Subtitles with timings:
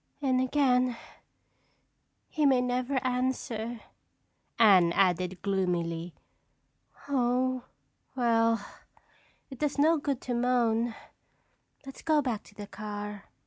[0.19, 0.97] "And again,
[2.27, 3.81] he may never answer,"
[4.57, 6.15] Anne added gloomily.
[7.07, 7.65] "Oh,
[8.15, 8.65] well,
[9.51, 10.95] it does no good to moan.
[11.85, 13.25] Let's go back to the car."